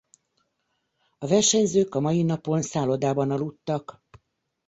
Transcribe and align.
A 1.17 1.25
versenyzők 1.27 1.95
a 1.95 1.99
mai 1.99 2.23
napon 2.23 2.61
szállodában 2.61 3.31
aludtak. 3.31 4.03